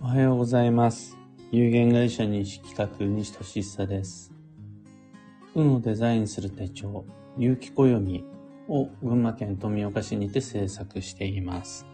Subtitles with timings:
[0.00, 1.18] おはようございます。
[1.50, 4.32] 有限会社西企画西俊久です。
[5.56, 7.04] 運をデザインする手帳、
[7.36, 8.24] 有機暦
[8.68, 11.84] を群馬県富岡市にて制作しています。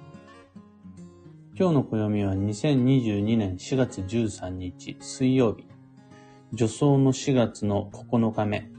[1.58, 5.66] 今日の暦は2022年4月13日水曜日。
[6.50, 8.70] 助走の4月の9日目。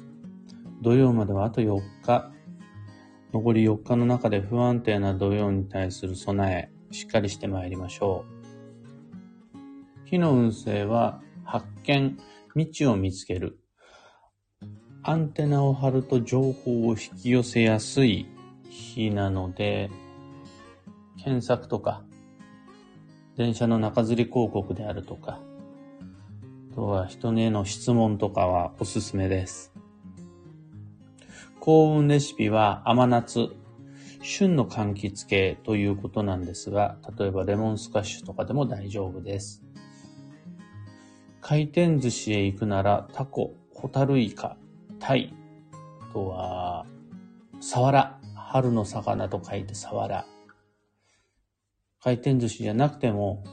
[0.84, 2.32] 土曜まではあと4日。
[3.34, 8.35] 残り4日の中で不安定な土曜に対する備え、しっかりしてまいりましょう。
[10.16, 12.18] 日の運勢は、発見、
[12.56, 13.60] 道を見つける。
[15.04, 18.26] アンテナを張ると情報を引き寄せやすい
[18.70, 19.90] 日なので、
[21.22, 22.04] 検索とか、
[23.36, 25.42] 電車の中吊り広告であるとか、
[26.72, 29.74] あとは人への質問とかはおすすめです。
[31.60, 33.50] 幸運レシピは甘夏、
[34.22, 39.65] 旬の柑橘系ということなんですが、例えばレモンスカッシュとかでも大丈夫です。
[41.48, 44.58] 回転寿司へ行くならタコ、ホタルイカ、
[45.00, 45.32] タイ、
[46.02, 46.88] あとは、
[47.62, 50.26] サワラ、春の魚と書いてサワラ。
[52.02, 53.44] 回転寿司じゃなくても、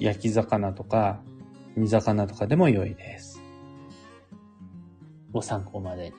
[0.00, 1.20] 焼き魚とか
[1.76, 3.40] 煮魚とかでも良いです。
[5.30, 6.16] ご参考までに。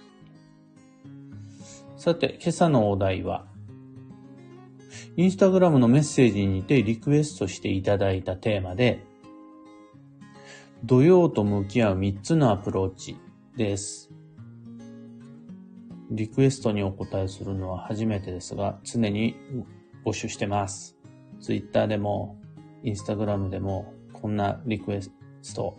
[1.97, 3.45] さて、今朝のお題は、
[5.17, 9.10] インスタグラムのメッセージにてリクエストしていただいたテーマで、
[10.83, 13.15] 土曜と向き合う3つのアプローチ
[13.55, 14.09] です。
[16.09, 19.35] リクエストにお答えするのは初めてですが、常に
[20.03, 20.97] 募集してます。
[21.39, 22.35] ツイッターでも、
[22.83, 25.11] インスタグラムでも、こんなリクエス
[25.53, 25.77] ト、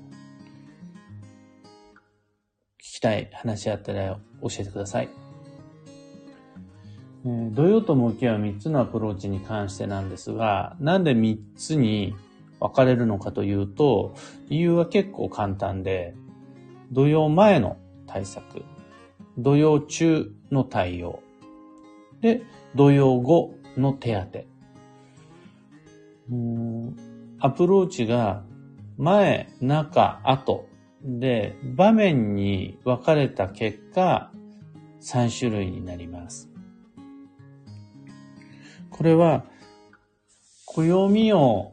[2.79, 5.09] 聞きたい話あったら教えてください。
[7.25, 12.15] えー土曜と向き合う3つのアプローチに関してなんですが、なんで3つに
[12.63, 14.15] 分かれるのかというと、
[14.49, 16.15] 理由は結構簡単で、
[16.93, 18.63] 土曜前の対策、
[19.37, 21.21] 土曜中の対応、
[22.21, 22.43] で、
[22.77, 24.45] 土曜後の手当。
[27.41, 28.45] アプローチが
[28.97, 30.69] 前、中、後
[31.03, 34.31] で場面に分かれた結果、
[35.01, 36.49] 3種類になります。
[38.89, 39.47] これは、
[40.65, 41.73] 暦を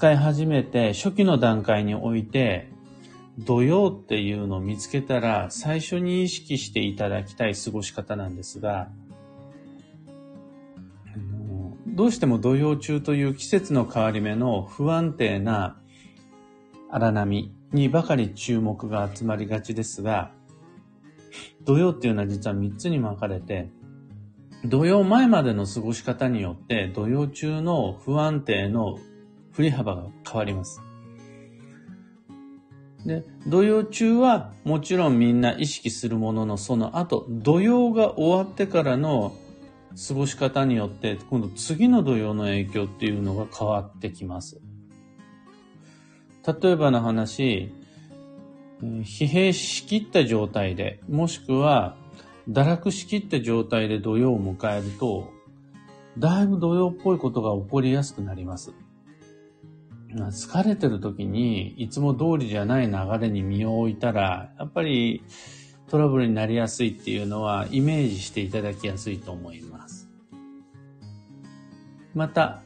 [0.00, 2.70] 使い始めて初期の段階において、
[3.36, 8.88] 土曜っていうのを見つけたら最初に意識していただきたい過ごし方なんですが、
[11.86, 15.76] どうしても土曜中という季節の変わり目の不安定な
[16.90, 20.30] 荒波にばかり注目が集まりがちですが、
[21.66, 23.68] 土曜っていうのは実は3つに分かれて、
[24.64, 28.98] 土曜前までの過ごし方によって土曜中の不安定の
[29.60, 30.80] 振り幅が変わります。
[33.04, 39.34] で、土曜中はもちろんみんな意識するもののその後、土曜が終わってからの
[40.08, 44.60] 過ごし方によって今度次の土曜の影響っていうのが変わってきます。
[46.46, 47.70] 例えばの話、
[48.80, 51.96] 疲弊しきった状態で、もしくは
[52.48, 55.28] 堕落しきった状態で土曜を迎えると、
[56.18, 58.72] だいぶ土曜っぽいことが起こりやすくなります。
[60.14, 65.22] 疲れてる時にいつも通りじゃない流れに身を置いたら、やっぱり
[65.88, 70.08] トラブルになりやすいっていうのはイメージしていただきやすいと思います。
[72.14, 72.62] また、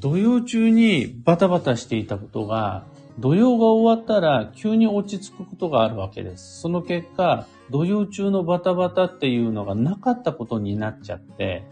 [0.00, 2.84] 土曜中にバタバタしていたことが、
[3.18, 6.60] 土曜が終わったら急に落ち着くことがあるわけです。
[6.60, 11.64] その結果、土曜中のバタバタっていうのがなかったことになっちゃって、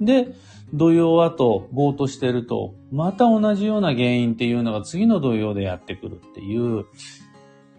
[0.00, 0.34] で、
[0.72, 6.86] 土曜後、ぼーっとしてると、また同じような原因っていうのが次の土曜でやってくるっていう、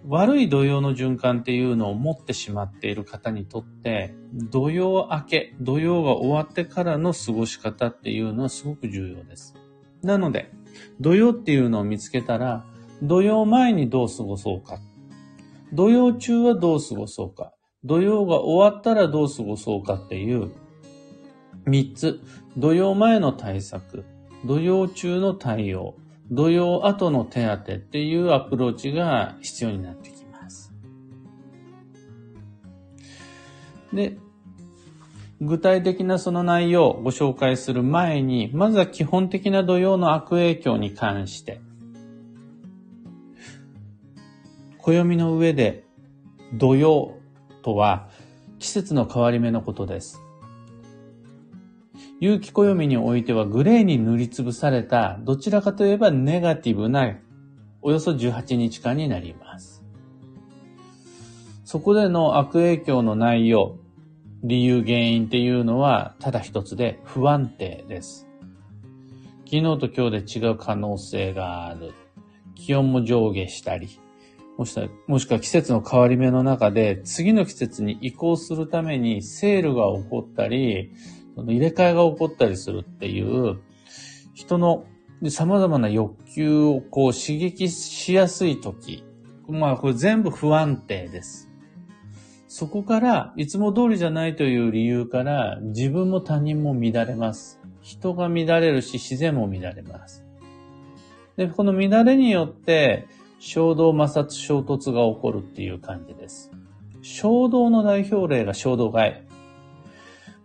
[0.07, 9.55] 悪い土曜の循環っていうのを持ってしまっている方にとって、土曜明け、土曜が終わってからの過ごし方っていうのはすごく重要です。
[10.03, 10.51] なので、
[11.01, 12.65] 土曜っていうのを見つけたら、
[13.01, 14.79] 土曜前にどう過ごそうか。
[15.73, 17.53] 土曜中はどう過ごそうか。
[17.83, 20.51] 土曜が終わったらどう過ごそうかっていう、
[21.67, 22.21] 三つ。
[22.57, 24.05] 土曜前の対策、
[24.45, 25.95] 土曜中の対応、
[26.31, 30.73] 土曜後の手当っていうアプローチが必要になってきます。
[33.93, 34.17] で、
[35.39, 41.61] 具体的なその内容をご紹介する前に、まずは基本的な土曜の悪影響に関して、
[44.79, 45.83] 暦の上で
[46.53, 47.17] 土曜
[47.61, 48.07] とは
[48.57, 50.21] 季節の変わり目のことです。
[52.19, 57.15] 有機暦においてはグレーに塗りつぶされた、どちらかといえばネガティブな、
[57.81, 59.83] およそ18日間になります。
[61.63, 63.77] そこでの悪影響の内容、
[64.43, 68.27] 理由原因っていうのは、ただ一つで不安定です。
[69.45, 71.93] 昨日と今日で違う可能性がある。
[72.55, 73.87] 気温も上下したり、
[74.57, 74.75] もし
[75.05, 80.91] もしくは季節の変わり目の中で次の季節に移行するためにセールが起こったり、
[81.43, 83.59] 入れ替えが起こったりするっていう
[84.33, 84.85] 人の
[85.29, 89.03] 様々な欲求をこう刺激しやすい時。
[89.47, 91.49] まあこれ全部不安定です。
[92.47, 97.59] そこからいつも通りじゃないという理由から自分も他人も乱れます。
[97.81, 100.25] 人が乱れるし自然も乱れます。
[101.35, 103.07] で、この乱れによって
[103.39, 106.51] 衝動摩擦衝突が起こるっていう感じです。
[107.01, 109.26] 衝動の代表例が衝動買い。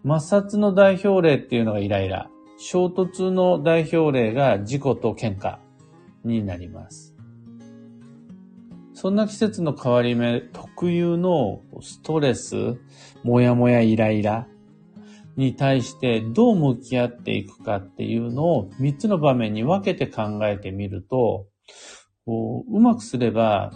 [0.04, 2.28] 摩擦の代表例っていうのがイライラ。
[2.58, 5.58] 衝突の代表例が事故と喧嘩
[6.24, 7.14] になります。
[8.94, 12.78] そんな季節の変わり目特有のストレス、
[13.24, 14.46] もやもやイライラ
[15.36, 21.46] に対してどう向き合っていくかっていうのを3つの場面に分けて考えてみると、
[22.26, 23.72] うまくすれば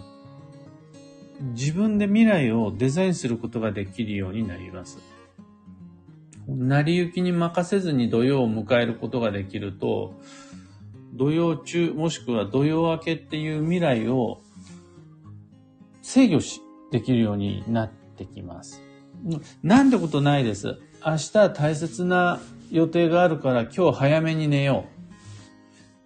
[1.55, 5.16] 自分で未来をデザインすることができるようになります。
[6.47, 10.13] 成り行きに任せずに土曜を迎えることができると、
[11.13, 14.41] 土曜中、もしくは土曜明けっていう未来を
[16.01, 16.61] 制御し、
[16.91, 18.81] できるようになってきます。
[19.61, 20.77] なんてことないです。
[21.05, 22.39] 明日大切な
[22.71, 24.97] 予定があるから今日早めに寝よう。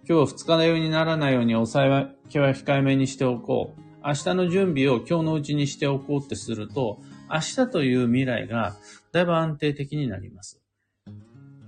[0.08, 3.81] 今日二日のようにならないように抑え気は控えめにしておこう。
[4.04, 7.00] 明日の準備を今日のうちにしておこうってすると、
[7.30, 8.74] 明日という未来が
[9.12, 10.60] だいぶ安定的になります。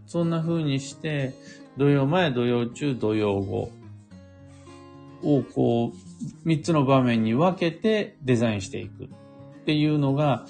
[0.07, 1.35] そんな風にして、
[1.77, 3.71] 土曜前、土曜中、土曜後
[5.23, 5.97] をこう、
[6.45, 9.09] 三つの場面に分けてデザインしていくっ
[9.65, 10.47] ていうのが、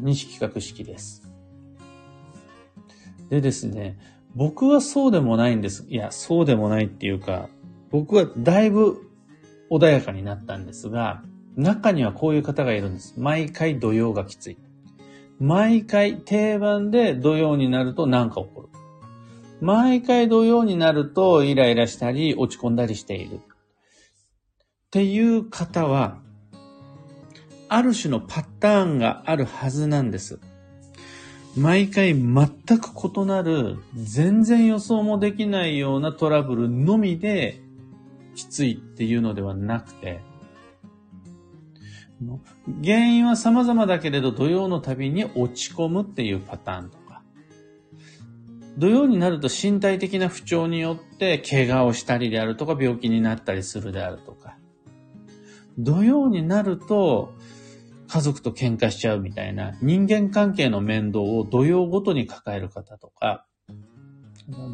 [0.00, 1.22] 西企画式です。
[3.30, 3.98] でですね、
[4.34, 5.86] 僕はそうでもないんです。
[5.88, 7.48] いや、そうでもないっていうか、
[7.90, 9.07] 僕はだいぶ
[9.70, 11.22] 穏やかになったんですが、
[11.56, 13.14] 中にはこういう方がいるんです。
[13.18, 14.58] 毎回土曜がきつい。
[15.40, 18.68] 毎回定番で土曜になると何か起こる。
[19.60, 23.36] 毎回土曜になるとイライラしたり落ち込んだりしている。
[23.36, 23.40] っ
[24.90, 26.18] ていう方は、
[27.68, 30.40] ある種のパターンがあるはずなんです。
[31.56, 37.60] 毎回全く異なる、全然予想もできないようなトラブルのみで
[38.38, 40.20] きついっていうのではなくて、
[42.84, 47.22] 原因は様々だけれど、土曜のたびに落ち込むっていうパターンとか、
[48.76, 54.56] 土曜になると身体的な不調によって怪我をしたりであるとか、病気になったりするであるとか、
[55.76, 57.34] 土曜になると
[58.06, 63.46] 家族と喧嘩しちゃうみたいな人間関係の面倒を土曜ごとに抱える方とか、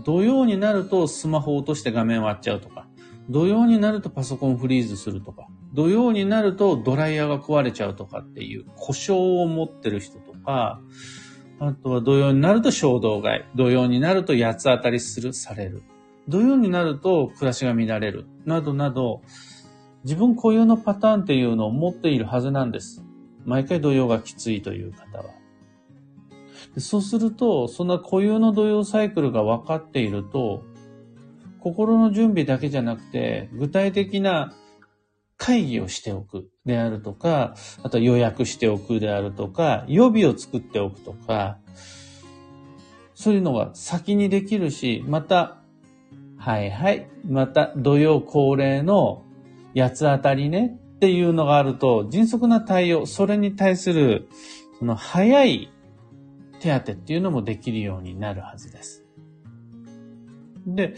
[0.05, 2.87] 土曜になるとスマホ落として画面割っちゃうとか、
[3.31, 10.81] 土曜になるとパソコンフリーズするとか、土曜になるとドライヤーが壊れちゃうとかっていう故障を持ってる人とか、
[11.59, 15.83] あとは土曜になると衝動買い、土曜になると八つ当たりする、される。
[16.29, 18.27] 土曜になると暮らしが乱れる。
[18.45, 19.23] などなど、
[20.05, 23.05] 自分固有のパターンっていうのを持っているはずなんです。
[23.45, 25.25] 毎回土曜がきついという方は。
[26.79, 30.63] そうすると、そんな固有の土曜サイクルが分かっていると、
[31.65, 34.53] 心の準備だけじゃなくて、具体的な
[35.39, 41.59] 会議をしておくであるとか、あとは予約しておくであるとか、予備を作っておくとか、
[43.15, 45.63] そういうのが先にできるし、また、
[46.37, 49.25] はいはい、また土曜恒例の
[49.75, 54.29] 八つ当たりねっていうのがあると、迅速な対応、それに対する、
[54.79, 55.73] その早い
[56.61, 59.05] 手当っていうのもできるようになるはずです。
[60.67, 60.95] で、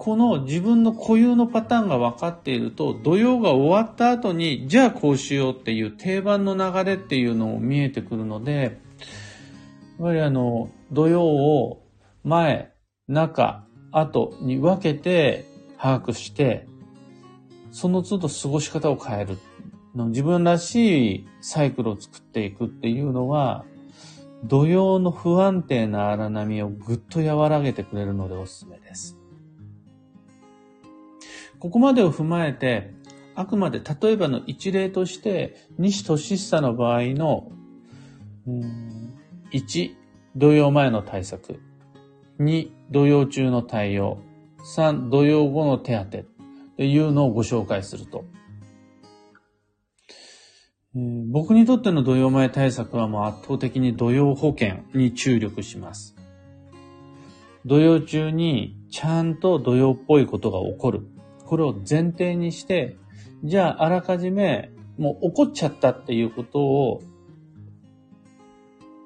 [0.00, 8.72] この自分の固有のパターンが分かっていると、土曜が終わった後に、じゃあこうしようっていう定番の流れっていうのも見えてくるので、やっ
[10.00, 11.82] ぱりあの、土曜を
[12.24, 12.72] 前、
[13.08, 15.44] 中、後に分けて
[15.76, 16.66] 把握して、
[17.70, 19.36] その都度過ごし方を変える。
[19.94, 23.66] 自分らしいサイクルを作っていくっていうのは、
[24.44, 29.19] 土曜の不安定な荒波をぐっと和らげてくれるのでおすすめです。
[31.60, 32.94] ここまでを踏まえて、
[33.34, 37.52] あくまで例えばの一例として、西俊久の場合の、
[39.52, 39.94] 1、
[40.36, 41.60] 土曜前の対策。
[42.40, 44.18] 2、土曜中の対応。
[44.74, 46.06] 3、土曜後の手当っ
[46.76, 48.24] ていうのをご紹介すると。
[50.94, 56.16] 僕にとっての土曜前対策はもう圧倒的に土曜保険に注力します。
[57.66, 61.06] 土曜中にちゃんと土曜っぽいことが起こる。
[61.50, 62.96] これを前提にして、
[63.42, 67.02] じゃああらかじめもう起こっちゃったっていうことを、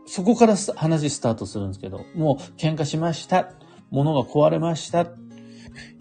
[0.05, 3.55] そこから話スタートするんですけど、もう喧嘩しました。
[3.91, 5.07] 物が壊れました。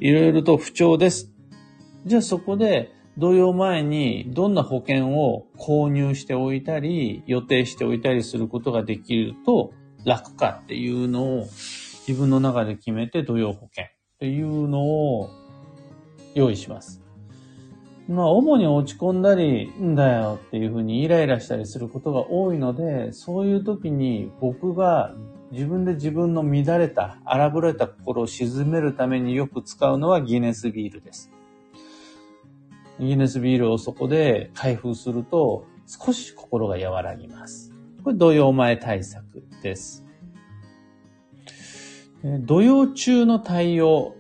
[0.01, 1.31] いろいろと不調です。
[2.05, 9.71] じゃあそこで土曜前にどんな保険を購入しておいたり、予定しておいたりすることができると
[10.03, 11.47] 楽かっていうのを
[12.05, 13.87] 自分の中で決めて土曜保険っ
[14.19, 15.29] ていうのを
[16.35, 17.01] 用意します。
[18.07, 25.13] まあ、主に落ち込んだり、んだよっていうふうにイライラしたりすることが多いので、そういう時に僕が
[25.51, 31.31] 自分で自分の乱れた、荒ぶれた心を鎮めるためによく使うのはギネスビールです。
[32.99, 37.71] ギネスビールをそこで開封すると少し心が和らぎます。
[38.03, 40.05] これ土曜前対策です。
[42.23, 44.15] 土曜中の対応。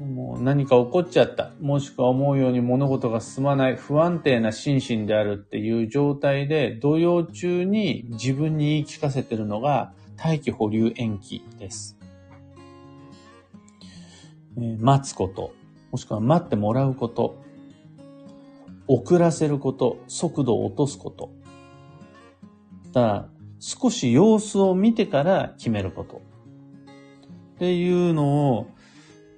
[0.00, 1.50] もう何か起こっちゃった。
[1.60, 3.76] もしくは思うように物事が進まない。
[3.76, 11.98] 不安定な心身であるっていう状態で、土曜中に自分に言い聞かせてるのが、待機保留延期です。
[14.56, 15.52] えー待つこと。
[15.92, 17.36] もしくは待ってもらうこと。
[18.86, 19.98] 遅らせること。
[20.08, 21.30] 速度を落とすこと。
[22.94, 23.28] ただ
[23.58, 26.22] 少し様子を見てから決めること。
[27.56, 28.66] っていうのを、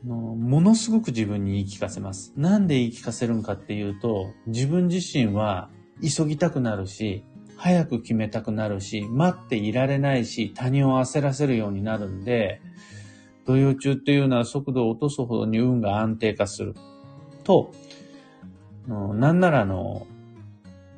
[0.04, 2.32] のものすごく自分に言い聞かせます。
[2.37, 5.71] なんで言い聞かせるんかっていうと、自分自身は
[6.02, 7.25] 急ぎたくなるし、
[7.56, 12.61] 早く決めたくなるし、待っていられないし、他人を焦らせるようになるんで、
[13.47, 16.75] 土曜中っていうのは速度を落とすほどに運が安定化する。
[17.44, 17.73] と、
[18.88, 20.06] なんならあの、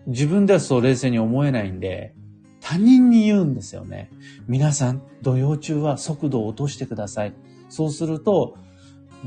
[0.06, 2.14] 自分ではそう冷静に思えないんで、
[2.61, 4.11] 他人に言うんですよね。
[4.49, 7.34] 皆さん、土曜中は速度を落としてください。
[7.68, 8.56] そうすると、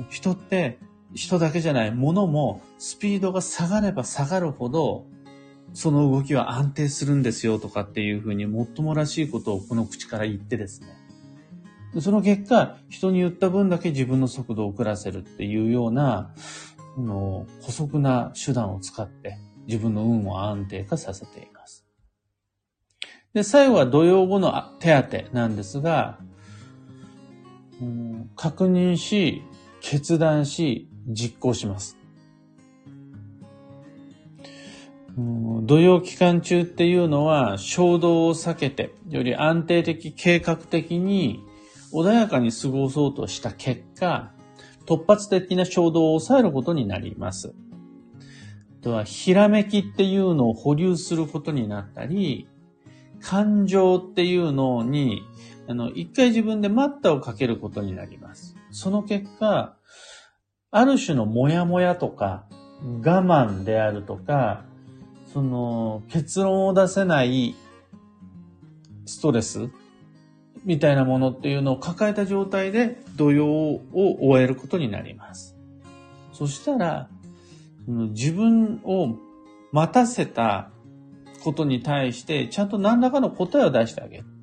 [0.09, 0.79] 人って、
[1.13, 5.05] 人だけじゃない、物もスピードが下がれば下がるほど、
[5.73, 10.87] その動きは安定するんですよとかっていうふうにもっともらしいことをこの口から言ってですね。
[12.01, 16.33] その結果、人に言った分だけ自分の速度を遅らせるっていうような、
[16.97, 19.37] あの、補足な手段を使って
[19.67, 21.85] 自分の運を安定化させています。
[23.33, 26.19] で、最後は土曜後の手当なんですが、
[27.81, 29.43] うん確認し、
[29.81, 31.97] 決断し、実行します。
[35.63, 41.43] 土曜期間中っていうのは衝動を避けて、より安定的、計画的に
[41.91, 44.31] 穏やかに過ごそうとした結果、
[44.85, 47.53] 突発的な衝動を抑えることになります。
[48.79, 52.47] あとは、ひらめきっていうのを保留することになったり、
[53.19, 55.23] 感情っていうのに、
[55.67, 58.56] あの、一回自分で待ったをかけることになります。
[58.77, 59.75] その結果、
[60.69, 62.45] ある種のモヤモヤとか、
[63.03, 64.65] 我慢であるとか、
[65.33, 67.55] その、結論を出せない
[69.07, 69.71] ストレス
[70.63, 75.57] みたいなものっていうのを抱えた状態で土曜を終えることになります。
[76.31, 77.09] そしたら、
[77.87, 79.15] 自分を
[79.71, 80.69] 待たせた
[81.43, 84.36] ことに対して、ちゃんと何らかの答えを出してあげる。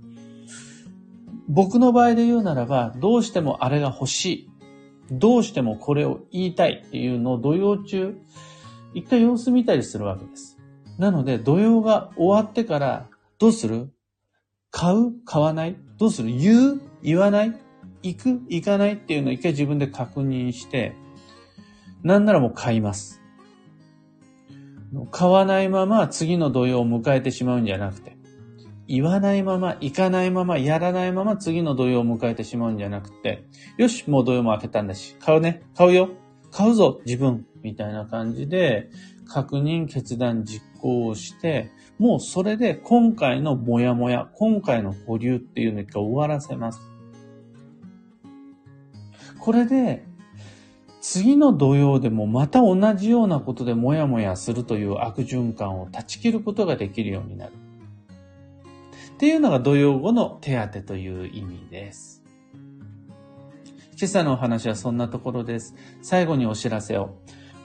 [1.48, 4.50] 僕の場合で言うならば、どうしてもあれが欲しい。
[5.10, 8.16] どうしてもこれを言いたいっていうのを土曜中、
[8.94, 10.58] 一回様子見たりするわけです。
[10.98, 13.08] なので、土曜が終わってから、
[13.38, 13.90] どうする？
[14.70, 15.12] 買う？
[15.24, 15.76] 買わない？
[15.98, 16.34] どうする？
[16.34, 16.80] 言う？
[17.02, 17.54] 言わない？
[18.02, 18.28] 行く？
[18.48, 18.94] 行かない？
[18.94, 20.94] っていうのを一回自分で確認して、
[22.02, 23.20] なんならもう買います。
[25.10, 28.13] 買わないまま次の土曜を迎えてしまうんじゃなくて、
[28.86, 33.44] 言わないまま、行かないまま、やらないまま次の土曜を迎えてしまうんじゃなくて、
[33.78, 36.10] よし、もう土曜も開けたんだし、買うね、買うよ、
[36.50, 38.90] 買うぞ、自分、みたいな感じで、
[39.26, 46.80] 確認、決断、実行をして、もうそれで今回のモヤモヤ、今回の保留っていうのを終わらせます。
[49.40, 50.04] これで、
[51.00, 57.52] 次の土曜でもまた同じようなことでモヤモヤするという悪循環を断ち切ることができるようになる。
[59.14, 62.24] っていうのが土曜後の手当という意味です。
[63.96, 65.76] 今朝のお話はそんなところです。
[66.02, 67.16] 最後にお知らせを。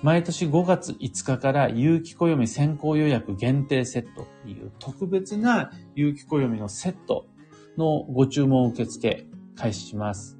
[0.04, 7.26] 毎年5月5日から有機暦先行予約限定セットっていう特別な有機暦のセット
[7.78, 9.26] のご注文受付
[9.56, 10.38] 開始します。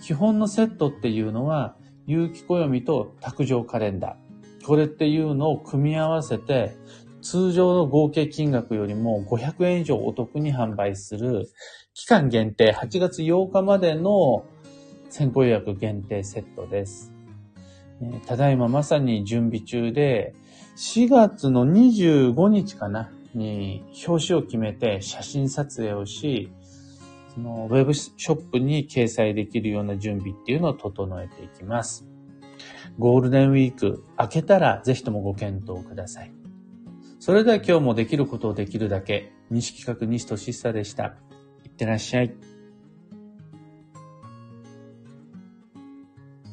[0.00, 1.76] 基本のセットっていうのは、
[2.06, 4.64] 有機暦と卓上カレンダー。
[4.64, 6.76] これっていうのを組み合わせて、
[7.22, 11.48] 通常の合計金額よりも500円以上お得に販売する、
[11.94, 14.44] 期間限定8月8日までの
[15.08, 17.12] 先行予約限定セットです。
[18.26, 20.34] ただいままさに準備中で、
[20.76, 26.50] 4月の25日かなに表紙を決めて写真撮影をし、
[27.34, 32.06] そのウェブショップに掲載できるような準備っていうのを整えていきます。
[32.98, 36.41] ゴールデンウィーク明けたらぜひともご検討ください。
[37.24, 41.14] それでは今日もできることをできるだけ、西企画西俊久でした。
[41.64, 42.34] いってらっしゃい。